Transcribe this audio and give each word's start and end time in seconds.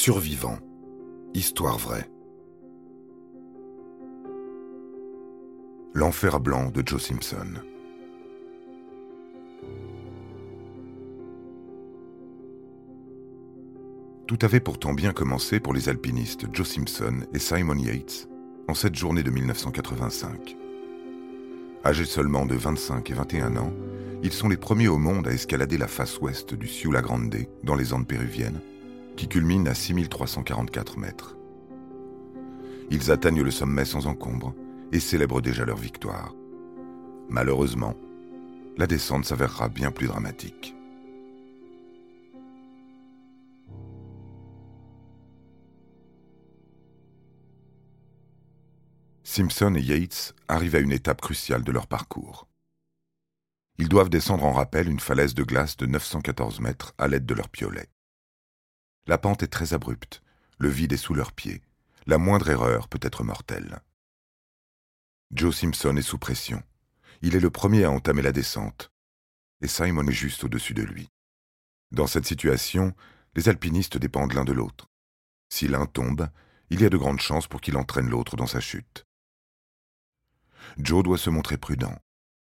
Survivant. 0.00 0.56
Histoire 1.34 1.76
vraie. 1.76 2.08
L'enfer 5.92 6.38
blanc 6.38 6.70
de 6.70 6.84
Joe 6.86 7.02
Simpson. 7.02 7.54
Tout 14.28 14.38
avait 14.42 14.60
pourtant 14.60 14.94
bien 14.94 15.12
commencé 15.12 15.58
pour 15.58 15.74
les 15.74 15.88
alpinistes 15.88 16.46
Joe 16.52 16.68
Simpson 16.68 17.26
et 17.34 17.40
Simon 17.40 17.74
Yates 17.74 18.28
en 18.68 18.74
cette 18.74 18.94
journée 18.94 19.24
de 19.24 19.32
1985. 19.32 20.56
Âgés 21.84 22.04
seulement 22.04 22.46
de 22.46 22.54
25 22.54 23.10
et 23.10 23.14
21 23.14 23.56
ans, 23.56 23.72
ils 24.22 24.32
sont 24.32 24.48
les 24.48 24.56
premiers 24.56 24.86
au 24.86 24.98
monde 24.98 25.26
à 25.26 25.32
escalader 25.32 25.76
la 25.76 25.88
face 25.88 26.20
ouest 26.20 26.54
du 26.54 26.68
Ciula 26.68 27.02
Grande 27.02 27.34
dans 27.64 27.74
les 27.74 27.92
Andes 27.92 28.06
péruviennes 28.06 28.60
qui 29.18 29.26
culmine 29.26 29.66
à 29.66 29.74
6344 29.74 30.96
mètres. 30.96 31.36
Ils 32.88 33.10
atteignent 33.10 33.42
le 33.42 33.50
sommet 33.50 33.84
sans 33.84 34.06
encombre 34.06 34.54
et 34.92 35.00
célèbrent 35.00 35.42
déjà 35.42 35.64
leur 35.64 35.76
victoire. 35.76 36.34
Malheureusement, 37.28 37.96
la 38.76 38.86
descente 38.86 39.24
s'avérera 39.24 39.68
bien 39.68 39.90
plus 39.90 40.06
dramatique. 40.06 40.76
Simpson 49.24 49.74
et 49.74 49.82
Yates 49.82 50.36
arrivent 50.46 50.76
à 50.76 50.80
une 50.80 50.92
étape 50.92 51.20
cruciale 51.20 51.64
de 51.64 51.72
leur 51.72 51.88
parcours. 51.88 52.46
Ils 53.78 53.88
doivent 53.88 54.10
descendre 54.10 54.44
en 54.44 54.52
rappel 54.52 54.88
une 54.88 55.00
falaise 55.00 55.34
de 55.34 55.42
glace 55.42 55.76
de 55.76 55.86
914 55.86 56.60
mètres 56.60 56.94
à 56.98 57.08
l'aide 57.08 57.26
de 57.26 57.34
leurs 57.34 57.48
piolets. 57.48 57.88
La 59.08 59.16
pente 59.16 59.42
est 59.42 59.48
très 59.48 59.72
abrupte, 59.72 60.22
le 60.58 60.68
vide 60.68 60.92
est 60.92 60.98
sous 60.98 61.14
leurs 61.14 61.32
pieds, 61.32 61.62
la 62.04 62.18
moindre 62.18 62.50
erreur 62.50 62.88
peut 62.88 63.00
être 63.00 63.24
mortelle. 63.24 63.80
Joe 65.30 65.56
Simpson 65.56 65.96
est 65.96 66.02
sous 66.02 66.18
pression. 66.18 66.62
Il 67.22 67.34
est 67.34 67.40
le 67.40 67.48
premier 67.48 67.84
à 67.84 67.90
entamer 67.90 68.20
la 68.20 68.32
descente, 68.32 68.92
et 69.62 69.66
Simon 69.66 70.06
est 70.06 70.12
juste 70.12 70.44
au-dessus 70.44 70.74
de 70.74 70.82
lui. 70.82 71.08
Dans 71.90 72.06
cette 72.06 72.26
situation, 72.26 72.94
les 73.34 73.48
alpinistes 73.48 73.96
dépendent 73.96 74.34
l'un 74.34 74.44
de 74.44 74.52
l'autre. 74.52 74.90
Si 75.48 75.68
l'un 75.68 75.86
tombe, 75.86 76.28
il 76.68 76.82
y 76.82 76.84
a 76.84 76.90
de 76.90 76.98
grandes 76.98 77.20
chances 77.20 77.46
pour 77.46 77.62
qu'il 77.62 77.78
entraîne 77.78 78.10
l'autre 78.10 78.36
dans 78.36 78.46
sa 78.46 78.60
chute. 78.60 79.06
Joe 80.76 81.02
doit 81.02 81.16
se 81.16 81.30
montrer 81.30 81.56
prudent. 81.56 81.96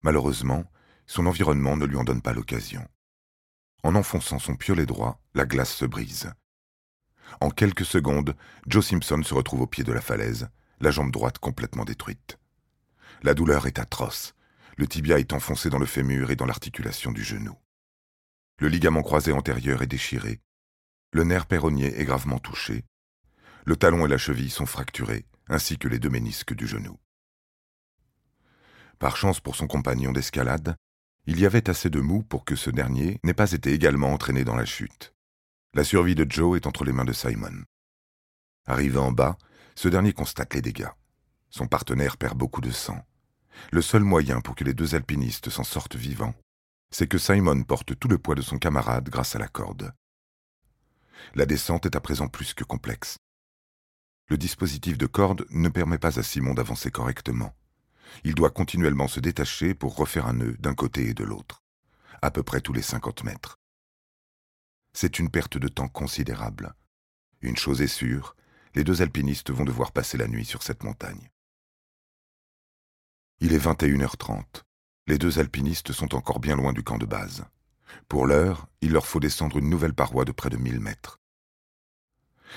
Malheureusement, 0.01 0.69
son 1.05 1.25
environnement 1.25 1.77
ne 1.77 1.85
lui 1.85 1.95
en 1.95 2.03
donne 2.03 2.21
pas 2.21 2.33
l'occasion. 2.33 2.85
En 3.83 3.95
enfonçant 3.95 4.39
son 4.39 4.57
piolet 4.57 4.85
droit, 4.85 5.21
la 5.33 5.45
glace 5.45 5.73
se 5.73 5.85
brise. 5.85 6.33
En 7.41 7.49
quelques 7.49 7.85
secondes, 7.85 8.35
Joe 8.67 8.85
Simpson 8.85 9.21
se 9.23 9.33
retrouve 9.33 9.61
au 9.61 9.67
pied 9.67 9.83
de 9.83 9.93
la 9.93 10.01
falaise, 10.01 10.49
la 10.79 10.91
jambe 10.91 11.11
droite 11.11 11.39
complètement 11.39 11.85
détruite. 11.85 12.37
La 13.23 13.33
douleur 13.33 13.67
est 13.67 13.79
atroce. 13.79 14.33
Le 14.77 14.87
tibia 14.87 15.19
est 15.19 15.33
enfoncé 15.33 15.69
dans 15.69 15.79
le 15.79 15.85
fémur 15.85 16.31
et 16.31 16.35
dans 16.35 16.45
l'articulation 16.45 17.11
du 17.11 17.23
genou. 17.23 17.55
Le 18.59 18.67
ligament 18.67 19.03
croisé 19.03 19.31
antérieur 19.31 19.81
est 19.81 19.87
déchiré. 19.87 20.39
Le 21.11 21.23
nerf 21.23 21.45
péronnier 21.45 21.99
est 21.99 22.05
gravement 22.05 22.39
touché. 22.39 22.85
Le 23.65 23.75
talon 23.75 24.05
et 24.05 24.09
la 24.09 24.17
cheville 24.17 24.49
sont 24.49 24.65
fracturés, 24.65 25.25
ainsi 25.47 25.77
que 25.77 25.87
les 25.87 25.99
deux 25.99 26.09
ménisques 26.09 26.53
du 26.53 26.67
genou. 26.67 26.97
Par 28.99 29.17
chance 29.17 29.39
pour 29.39 29.55
son 29.55 29.67
compagnon 29.67 30.11
d'escalade, 30.11 30.75
il 31.25 31.39
y 31.39 31.45
avait 31.45 31.69
assez 31.69 31.89
de 31.89 31.99
mou 31.99 32.23
pour 32.23 32.45
que 32.45 32.55
ce 32.55 32.69
dernier 32.69 33.19
n'ait 33.23 33.33
pas 33.33 33.51
été 33.51 33.73
également 33.73 34.13
entraîné 34.13 34.43
dans 34.43 34.55
la 34.55 34.65
chute. 34.65 35.13
La 35.75 35.83
survie 35.83 36.15
de 36.15 36.25
Joe 36.27 36.57
est 36.57 36.65
entre 36.65 36.83
les 36.83 36.91
mains 36.91 37.05
de 37.05 37.13
Simon. 37.13 37.63
Arrivé 38.65 38.97
en 38.97 39.11
bas, 39.11 39.37
ce 39.75 39.87
dernier 39.87 40.13
constate 40.13 40.55
les 40.55 40.63
dégâts. 40.63 40.89
Son 41.51 41.67
partenaire 41.67 42.17
perd 42.17 42.35
beaucoup 42.35 42.59
de 42.59 42.71
sang. 42.71 43.05
Le 43.71 43.83
seul 43.83 44.03
moyen 44.03 44.41
pour 44.41 44.55
que 44.55 44.63
les 44.63 44.73
deux 44.73 44.95
alpinistes 44.95 45.51
s'en 45.51 45.63
sortent 45.63 45.95
vivants, 45.95 46.33
c'est 46.89 47.07
que 47.07 47.19
Simon 47.19 47.61
porte 47.63 47.99
tout 47.99 48.07
le 48.07 48.17
poids 48.17 48.33
de 48.33 48.41
son 48.41 48.57
camarade 48.57 49.09
grâce 49.09 49.35
à 49.35 49.39
la 49.39 49.47
corde. 49.47 49.93
La 51.35 51.45
descente 51.45 51.85
est 51.85 51.95
à 51.95 52.01
présent 52.01 52.29
plus 52.29 52.55
que 52.55 52.63
complexe. 52.63 53.17
Le 54.27 54.39
dispositif 54.39 54.97
de 54.97 55.05
corde 55.05 55.45
ne 55.51 55.69
permet 55.69 55.99
pas 55.99 56.17
à 56.17 56.23
Simon 56.23 56.55
d'avancer 56.55 56.89
correctement. 56.89 57.53
Il 58.23 58.33
doit 58.33 58.49
continuellement 58.49 59.07
se 59.07 59.19
détacher 59.19 59.75
pour 59.75 59.95
refaire 59.95 60.25
un 60.25 60.33
nœud 60.33 60.57
d'un 60.57 60.73
côté 60.73 61.09
et 61.09 61.13
de 61.13 61.23
l'autre, 61.23 61.61
à 62.23 62.31
peu 62.31 62.41
près 62.41 62.61
tous 62.61 62.73
les 62.73 62.81
cinquante 62.81 63.23
mètres 63.23 63.59
c'est 64.93 65.19
une 65.19 65.29
perte 65.29 65.57
de 65.57 65.67
temps 65.67 65.87
considérable. 65.87 66.73
Une 67.41 67.57
chose 67.57 67.81
est 67.81 67.87
sûre, 67.87 68.35
les 68.75 68.83
deux 68.83 69.01
alpinistes 69.01 69.51
vont 69.51 69.65
devoir 69.65 69.91
passer 69.91 70.17
la 70.17 70.27
nuit 70.27 70.45
sur 70.45 70.63
cette 70.63 70.83
montagne. 70.83 71.29
Il 73.39 73.53
est 73.53 73.65
21h30. 73.65 74.63
Les 75.07 75.17
deux 75.17 75.39
alpinistes 75.39 75.91
sont 75.91 76.13
encore 76.13 76.39
bien 76.39 76.55
loin 76.55 76.73
du 76.73 76.83
camp 76.83 76.97
de 76.97 77.05
base. 77.05 77.45
Pour 78.07 78.27
l'heure, 78.27 78.67
il 78.81 78.91
leur 78.91 79.07
faut 79.07 79.19
descendre 79.19 79.57
une 79.57 79.69
nouvelle 79.69 79.93
paroi 79.93 80.25
de 80.25 80.31
près 80.31 80.49
de 80.49 80.57
1000 80.57 80.79
mètres. 80.79 81.19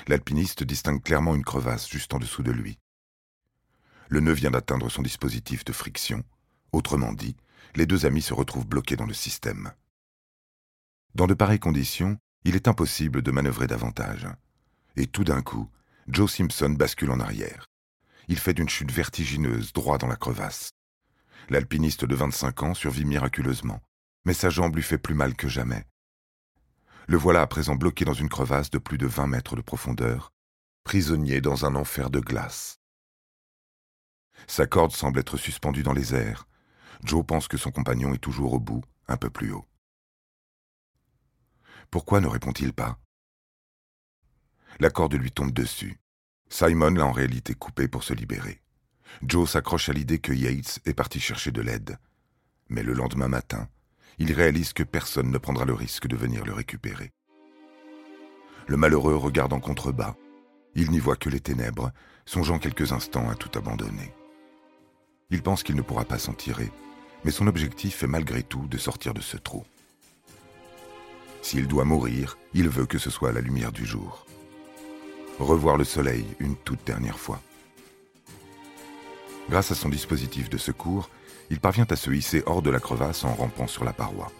L'alpiniste 0.07 0.63
distingue 0.63 1.03
clairement 1.03 1.35
une 1.35 1.45
crevasse 1.45 1.89
juste 1.89 2.15
en 2.15 2.19
dessous 2.19 2.43
de 2.43 2.51
lui. 2.51 2.79
Le 4.09 4.21
nœud 4.21 4.33
vient 4.33 4.51
d'atteindre 4.51 4.91
son 4.91 5.03
dispositif 5.03 5.65
de 5.65 5.73
friction. 5.73 6.25
Autrement 6.73 7.13
dit, 7.13 7.37
les 7.75 7.87
deux 7.87 8.05
amis 8.05 8.23
se 8.23 8.35
retrouvent 8.35 8.67
bloqués 8.67 8.97
dans 8.97 9.07
le 9.07 9.15
système. 9.15 9.73
Dans 11.15 11.27
de 11.27 11.35
pareilles 11.35 11.59
conditions, 11.59 12.17
il 12.45 12.57
est 12.57 12.69
impossible 12.69 13.21
de 13.21 13.31
manœuvrer 13.31 13.67
davantage. 13.67 14.27
Et 14.97 15.07
tout 15.07 15.25
d'un 15.25 15.43
coup, 15.43 15.69
Joe 16.09 16.33
Simpson 16.33 16.71
bascule 16.71 17.11
en 17.11 17.21
arrière. 17.21 17.67
Il 18.29 18.39
fait 18.39 18.59
une 18.59 18.69
chute 18.69 18.91
vertigineuse 18.91 19.75
droit 19.75 19.99
dans 19.99 20.07
la 20.07 20.17
crevasse. 20.17 20.71
L'alpiniste 21.51 22.07
de 22.07 22.15
25 22.15 22.63
ans 22.63 22.75
survit 22.75 23.05
miraculeusement, 23.05 23.81
mais 24.25 24.33
sa 24.33 24.49
jambe 24.49 24.75
lui 24.75 24.83
fait 24.83 24.97
plus 24.97 25.15
mal 25.15 25.35
que 25.35 25.49
jamais. 25.49 25.85
Le 27.09 27.19
voilà 27.19 27.43
à 27.43 27.47
présent 27.47 27.75
bloqué 27.75 28.07
dans 28.07 28.15
une 28.15 28.31
crevasse 28.31 28.71
de 28.71 28.79
plus 28.79 28.97
de 28.97 29.07
20 29.07 29.27
mètres 29.27 29.57
de 29.57 29.61
profondeur, 29.61 30.33
prisonnier 30.83 31.43
dans 31.43 31.67
un 31.67 31.75
enfer 31.75 32.09
de 32.09 32.21
glace. 32.21 32.79
Sa 34.47 34.67
corde 34.67 34.93
semble 34.93 35.19
être 35.19 35.37
suspendue 35.37 35.83
dans 35.83 35.93
les 35.93 36.15
airs. 36.15 36.49
Joe 37.05 37.25
pense 37.27 37.49
que 37.49 37.59
son 37.59 37.71
compagnon 37.71 38.15
est 38.15 38.19
toujours 38.19 38.55
au 38.55 38.61
bout, 38.61 38.83
un 39.09 39.17
peu 39.19 39.29
plus 39.29 39.53
haut. 39.53 39.67
Pourquoi 41.93 42.23
ne 42.23 42.27
répond-il 42.27 42.73
pas? 42.73 42.99
La 44.81 44.89
corde 44.89 45.13
lui 45.13 45.31
tombe 45.31 45.53
dessus. 45.53 46.01
Simon 46.49 46.93
l'a 46.93 47.05
en 47.05 47.13
réalité 47.13 47.53
coupé 47.53 47.87
pour 47.87 48.03
se 48.03 48.15
libérer. 48.15 48.63
Joe 49.21 49.49
s'accroche 49.49 49.91
à 49.91 49.93
l'idée 49.93 50.19
que 50.19 50.33
Yates 50.33 50.81
est 50.87 50.95
parti 50.95 51.21
chercher 51.21 51.51
de 51.51 51.61
l'aide. 51.61 51.99
Mais 52.71 52.83
le 52.83 52.95
lendemain 52.95 53.29
matin, 53.29 53.69
il 54.17 54.33
réalise 54.33 54.73
que 54.73 54.83
personne 54.83 55.31
ne 55.31 55.37
prendra 55.37 55.67
le 55.67 55.75
risque 55.75 56.07
de 56.07 56.17
venir 56.17 56.47
le 56.47 56.55
récupérer. 56.55 57.11
Le 58.69 58.79
malheureux 58.79 59.17
regarde 59.17 59.53
en 59.53 59.61
contrebas. 59.61 60.17
Il 60.75 60.93
n'y 60.93 60.99
voit 60.99 61.17
que 61.17 61.29
les 61.29 61.41
ténèbres, 61.41 61.93
songeant 62.25 62.59
quelques 62.59 62.93
instants 62.93 63.29
à 63.29 63.35
tout 63.35 63.51
abandonner. 63.59 64.15
Il 65.29 65.43
pense 65.43 65.63
qu'il 65.63 65.77
ne 65.77 65.83
pourra 65.83 66.07
pas 66.07 66.19
s'en 66.19 66.33
tirer, 66.33 66.73
mais 67.23 67.33
son 67.33 67.49
objectif 67.49 68.03
est 68.03 68.07
malgré 68.07 68.43
tout 68.43 68.67
de 68.67 68.79
sortir 68.79 69.13
de 69.13 69.21
ce 69.21 69.37
trou. 69.37 69.67
S'il 71.43 71.67
doit 71.67 71.85
mourir, 71.85 72.39
il 72.55 72.69
veut 72.69 72.87
que 72.87 72.99
ce 72.99 73.11
soit 73.11 73.33
la 73.33 73.41
lumière 73.41 73.73
du 73.73 73.85
jour. 73.85 74.25
Revoir 75.41 75.77
le 75.77 75.85
soleil 75.85 76.25
une 76.39 76.57
toute 76.57 76.87
dernière 76.87 77.19
fois. 77.19 77.41
Grâce 79.51 79.73
à 79.73 79.75
son 79.75 79.89
dispositif 79.89 80.49
de 80.49 80.57
secours, 80.57 81.11
il 81.51 81.59
parvient 81.59 81.87
à 81.91 81.97
se 81.97 82.11
hisser 82.11 82.45
hors 82.47 82.63
de 82.63 82.71
la 82.71 82.79
crevasse 82.79 83.25
en 83.25 83.35
rampant 83.35 83.67
sur 83.67 83.85
la 83.85 83.93
paroi. 83.93 84.31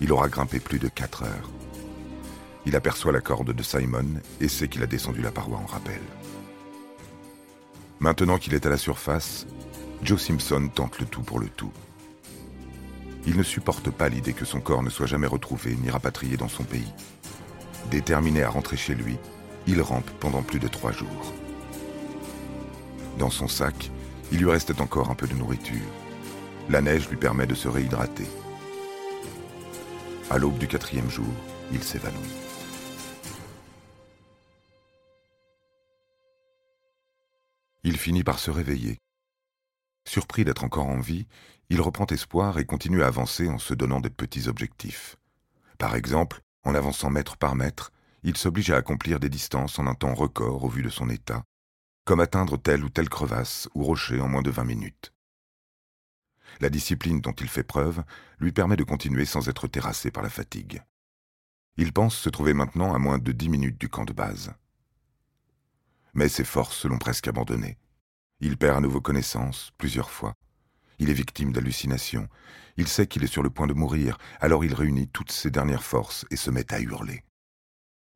Il 0.00 0.12
aura 0.12 0.28
grimpé 0.28 0.60
plus 0.60 0.78
de 0.78 0.88
quatre 0.88 1.24
heures. 1.24 1.50
Il 2.64 2.76
aperçoit 2.76 3.12
la 3.12 3.20
corde 3.20 3.52
de 3.52 3.62
Simon 3.62 4.20
et 4.40 4.48
sait 4.48 4.68
qu'il 4.68 4.82
a 4.82 4.86
descendu 4.86 5.20
la 5.20 5.32
paroi 5.32 5.58
en 5.58 5.66
rappel. 5.66 6.00
Maintenant 7.98 8.38
qu'il 8.38 8.54
est 8.54 8.64
à 8.64 8.70
la 8.70 8.78
surface, 8.78 9.44
Joe 10.02 10.22
Simpson 10.22 10.70
tente 10.72 11.00
le 11.00 11.06
tout 11.06 11.22
pour 11.22 11.40
le 11.40 11.48
tout. 11.48 11.72
Il 13.26 13.36
ne 13.36 13.42
supporte 13.42 13.90
pas 13.90 14.08
l'idée 14.08 14.32
que 14.32 14.44
son 14.44 14.60
corps 14.60 14.82
ne 14.82 14.90
soit 14.90 15.06
jamais 15.06 15.26
retrouvé 15.26 15.76
ni 15.76 15.90
rapatrié 15.90 16.36
dans 16.36 16.48
son 16.48 16.64
pays. 16.64 16.92
Déterminé 17.90 18.42
à 18.42 18.50
rentrer 18.50 18.76
chez 18.76 18.94
lui, 18.94 19.18
il 19.66 19.82
rampe 19.82 20.10
pendant 20.20 20.42
plus 20.42 20.58
de 20.58 20.68
trois 20.68 20.92
jours. 20.92 21.32
Dans 23.18 23.30
son 23.30 23.48
sac, 23.48 23.90
il 24.30 24.38
lui 24.38 24.50
restait 24.50 24.80
encore 24.80 25.10
un 25.10 25.14
peu 25.14 25.26
de 25.26 25.34
nourriture. 25.34 25.76
La 26.68 26.80
neige 26.80 27.08
lui 27.08 27.16
permet 27.16 27.46
de 27.46 27.54
se 27.54 27.68
réhydrater. 27.68 28.26
À 30.30 30.38
l'aube 30.38 30.58
du 30.58 30.68
quatrième 30.68 31.10
jour, 31.10 31.32
il 31.72 31.82
s'évanouit. 31.82 32.18
Il 37.84 37.96
finit 37.96 38.24
par 38.24 38.38
se 38.38 38.50
réveiller. 38.50 38.98
Surpris 40.08 40.46
d'être 40.46 40.64
encore 40.64 40.86
en 40.86 41.00
vie, 41.00 41.26
il 41.68 41.82
reprend 41.82 42.06
espoir 42.06 42.58
et 42.58 42.64
continue 42.64 43.02
à 43.02 43.08
avancer 43.08 43.46
en 43.50 43.58
se 43.58 43.74
donnant 43.74 44.00
des 44.00 44.08
petits 44.08 44.48
objectifs. 44.48 45.16
Par 45.76 45.94
exemple, 45.94 46.40
en 46.64 46.74
avançant 46.74 47.10
mètre 47.10 47.36
par 47.36 47.54
mètre, 47.54 47.92
il 48.22 48.34
s'oblige 48.34 48.70
à 48.70 48.76
accomplir 48.76 49.20
des 49.20 49.28
distances 49.28 49.78
en 49.78 49.86
un 49.86 49.92
temps 49.92 50.14
record 50.14 50.64
au 50.64 50.68
vu 50.70 50.82
de 50.82 50.88
son 50.88 51.10
état, 51.10 51.44
comme 52.06 52.20
atteindre 52.20 52.56
telle 52.56 52.84
ou 52.84 52.88
telle 52.88 53.10
crevasse 53.10 53.68
ou 53.74 53.84
rocher 53.84 54.18
en 54.18 54.28
moins 54.28 54.40
de 54.40 54.48
vingt 54.50 54.64
minutes. 54.64 55.12
La 56.60 56.70
discipline 56.70 57.20
dont 57.20 57.32
il 57.32 57.48
fait 57.48 57.62
preuve 57.62 58.02
lui 58.38 58.52
permet 58.52 58.76
de 58.76 58.84
continuer 58.84 59.26
sans 59.26 59.50
être 59.50 59.68
terrassé 59.68 60.10
par 60.10 60.22
la 60.22 60.30
fatigue. 60.30 60.82
Il 61.76 61.92
pense 61.92 62.16
se 62.16 62.30
trouver 62.30 62.54
maintenant 62.54 62.94
à 62.94 62.98
moins 62.98 63.18
de 63.18 63.32
dix 63.32 63.50
minutes 63.50 63.78
du 63.78 63.90
camp 63.90 64.06
de 64.06 64.14
base. 64.14 64.54
Mais 66.14 66.30
ses 66.30 66.44
forces 66.44 66.86
l'ont 66.86 66.96
presque 66.96 67.28
abandonné. 67.28 67.76
Il 68.40 68.56
perd 68.56 68.76
à 68.76 68.80
nouveau 68.80 69.00
connaissance, 69.00 69.72
plusieurs 69.78 70.10
fois. 70.10 70.34
Il 70.98 71.10
est 71.10 71.14
victime 71.14 71.52
d'hallucinations. 71.52 72.28
Il 72.76 72.86
sait 72.86 73.06
qu'il 73.06 73.24
est 73.24 73.32
sur 73.32 73.42
le 73.42 73.50
point 73.50 73.66
de 73.66 73.74
mourir, 73.74 74.18
alors 74.40 74.64
il 74.64 74.74
réunit 74.74 75.08
toutes 75.08 75.32
ses 75.32 75.50
dernières 75.50 75.82
forces 75.82 76.24
et 76.30 76.36
se 76.36 76.50
met 76.50 76.72
à 76.72 76.80
hurler. 76.80 77.24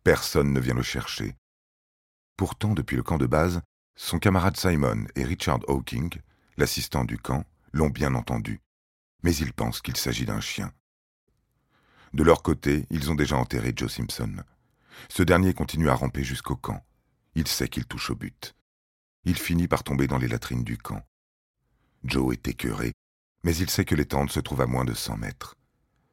Personne 0.04 0.52
ne 0.52 0.60
vient 0.60 0.74
le 0.74 0.82
chercher. 0.82 1.36
Pourtant, 2.36 2.74
depuis 2.74 2.96
le 2.96 3.02
camp 3.02 3.18
de 3.18 3.26
base, 3.26 3.60
son 3.96 4.18
camarade 4.18 4.56
Simon 4.56 5.06
et 5.16 5.24
Richard 5.24 5.60
Hawking, 5.68 6.10
l'assistant 6.56 7.04
du 7.04 7.18
camp, 7.18 7.44
l'ont 7.72 7.90
bien 7.90 8.14
entendu. 8.14 8.60
Mais 9.22 9.34
ils 9.34 9.52
pensent 9.52 9.80
qu'il 9.80 9.96
s'agit 9.96 10.26
d'un 10.26 10.40
chien. 10.40 10.72
De 12.14 12.22
leur 12.22 12.42
côté, 12.42 12.86
ils 12.90 13.10
ont 13.10 13.14
déjà 13.14 13.36
enterré 13.36 13.72
Joe 13.74 13.92
Simpson. 13.92 14.36
Ce 15.08 15.22
dernier 15.22 15.54
continue 15.54 15.88
à 15.88 15.94
ramper 15.94 16.22
jusqu'au 16.22 16.56
camp. 16.56 16.84
Il 17.34 17.48
sait 17.48 17.68
qu'il 17.68 17.86
touche 17.86 18.10
au 18.10 18.14
but. 18.14 18.54
Il 19.24 19.38
finit 19.38 19.68
par 19.68 19.84
tomber 19.84 20.06
dans 20.06 20.18
les 20.18 20.28
latrines 20.28 20.64
du 20.64 20.78
camp. 20.78 21.04
Joe 22.04 22.34
est 22.34 22.48
écœuré, 22.48 22.92
mais 23.44 23.56
il 23.56 23.70
sait 23.70 23.84
que 23.84 23.94
les 23.94 24.06
se 24.28 24.40
trouvent 24.40 24.60
à 24.60 24.66
moins 24.66 24.84
de 24.84 24.94
cent 24.94 25.16
mètres. 25.16 25.54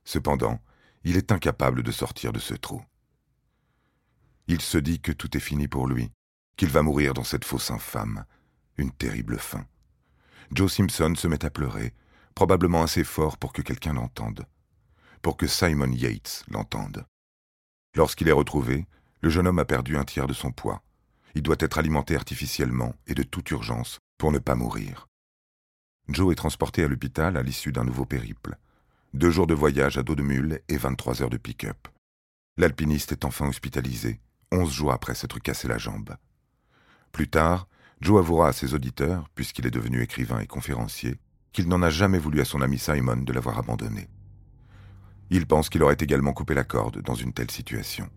Cependant, 0.03 0.61
il 1.03 1.17
est 1.17 1.31
incapable 1.31 1.83
de 1.83 1.91
sortir 1.91 2.31
de 2.33 2.39
ce 2.39 2.53
trou. 2.53 2.83
Il 4.47 4.61
se 4.61 4.77
dit 4.77 5.00
que 5.00 5.11
tout 5.11 5.35
est 5.38 5.41
fini 5.41 5.67
pour 5.67 5.88
lui, 5.88 6.11
qu'il 6.57 6.69
va 6.69 6.81
mourir 6.81 7.13
dans 7.13 7.23
cette 7.23 7.45
fosse 7.45 7.71
infâme, 7.71 8.25
une 8.77 8.91
terrible 8.91 9.39
fin. 9.39 9.65
Joe 10.51 10.71
Simpson 10.71 11.13
se 11.15 11.27
met 11.27 11.45
à 11.45 11.50
pleurer, 11.50 11.94
probablement 12.35 12.83
assez 12.83 13.03
fort 13.03 13.38
pour 13.38 13.53
que 13.53 13.61
quelqu'un 13.61 13.94
l'entende 13.94 14.45
pour 15.21 15.38
que 15.38 15.47
Simon 15.47 15.91
Yates 15.91 16.44
l'entende. 16.50 17.06
Lorsqu'il 17.95 18.27
est 18.27 18.33
retrouvé, 18.33 18.85
le 19.21 19.29
jeune 19.29 19.47
homme 19.47 19.59
a 19.59 19.65
perdu 19.65 19.97
un 19.97 20.06
tiers 20.06 20.27
de 20.27 20.33
son 20.33 20.51
poids. 20.51 20.81
Il 21.36 21.44
doit 21.44 21.56
être 21.60 21.78
alimenté 21.78 22.16
artificiellement 22.16 22.96
et 23.08 23.14
de 23.14 23.24
toute 23.24 23.52
urgence 23.52 24.00
pour 24.18 24.31
ne 24.31 24.40
pas 24.40 24.56
mourir. 24.56 25.08
Joe 26.08 26.31
est 26.31 26.36
transporté 26.36 26.84
à 26.84 26.88
l'hôpital 26.88 27.38
à 27.38 27.44
l'issue 27.44 27.72
d'un 27.72 27.84
nouveau 27.84 28.06
périple. 28.06 28.58
Deux 29.14 29.30
jours 29.30 29.48
de 29.48 29.54
voyage 29.54 29.98
à 29.98 30.04
dos 30.04 30.16
de 30.16 30.24
mule 30.24 30.62
et 30.68 30.78
23 30.78 31.22
heures 31.22 31.30
de 31.30 31.38
pick-up. 31.38 31.88
L'alpiniste 32.58 33.12
est 33.12 33.26
enfin 33.26 33.48
hospitalisé, 33.48 34.20
onze 34.52 34.74
jours 34.74 34.92
après 34.92 35.16
s'être 35.16 35.40
cassé 35.40 35.68
la 35.68 35.78
jambe. 35.78 36.16
Plus 37.12 37.30
tard, 37.30 37.68
Joe 38.02 38.20
avouera 38.20 38.50
à 38.50 38.54
ses 38.54 38.74
auditeurs, 38.74 39.30
puisqu'il 39.36 39.66
est 39.68 39.72
devenu 39.72 40.02
écrivain 40.02 40.40
et 40.40 40.48
conférencier, 40.48 41.18
qu'il 41.52 41.68
n'en 41.68 41.81
a 41.81 41.90
jamais 41.90 42.20
voulu 42.20 42.42
à 42.42 42.46
son 42.46 42.62
ami 42.62 42.78
Simon 42.78 43.18
de 43.18 43.34
l'avoir 43.34 43.58
abandonné. 43.58 44.10
Il 45.30 45.46
pense 45.46 45.70
qu'il 45.70 45.84
aurait 45.84 45.98
également 46.00 46.34
coupé 46.34 46.54
la 46.54 46.64
corde 46.64 47.02
dans 47.02 47.16
une 47.16 47.34
telle 47.34 47.52
situation. 47.52 48.10